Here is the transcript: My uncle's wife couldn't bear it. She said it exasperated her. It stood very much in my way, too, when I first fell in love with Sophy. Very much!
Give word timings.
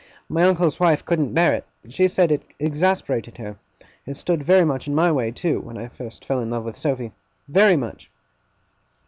My 0.29 0.45
uncle's 0.45 0.79
wife 0.79 1.05
couldn't 1.05 1.35
bear 1.35 1.53
it. 1.53 1.63
She 1.89 2.07
said 2.07 2.31
it 2.31 2.41
exasperated 2.59 3.37
her. 3.37 3.57
It 4.07 4.15
stood 4.17 4.41
very 4.41 4.65
much 4.65 4.87
in 4.87 4.95
my 4.95 5.11
way, 5.11 5.29
too, 5.29 5.59
when 5.61 5.77
I 5.77 5.89
first 5.89 6.25
fell 6.25 6.39
in 6.39 6.49
love 6.49 6.63
with 6.65 6.75
Sophy. 6.75 7.11
Very 7.47 7.75
much! 7.75 8.09